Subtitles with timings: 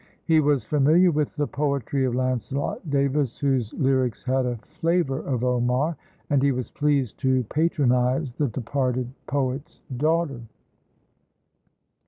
[0.25, 5.43] He was familiar with the poetry of Lancelot Davis, whose lyrics had a flavour of
[5.43, 5.95] Omar;
[6.31, 10.41] and he was pleased to patronise the departed poet's daughter.